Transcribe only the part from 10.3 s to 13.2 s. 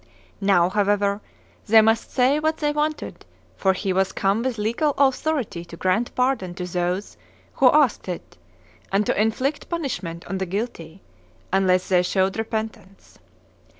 the guilty, unless they showed repentance.